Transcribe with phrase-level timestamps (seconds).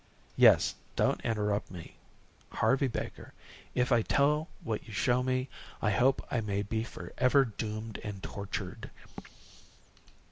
[0.35, 1.93] "Yes don't interrupt me.
[2.53, 3.35] 'Harvey Baker,
[3.75, 5.47] if I tell what you show me,
[5.79, 8.89] I hope I may be forever doomed and tortured.'"